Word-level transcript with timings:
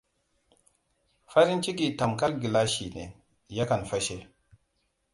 Farinciki 1.33 1.91
tamkar 1.97 2.31
gilashi 2.41 2.91
ne: 2.95 3.09
ya 3.61 3.67
kan 3.73 3.85
fashe. 3.85 4.21